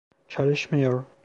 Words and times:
Çalışmıyor. 0.27 1.05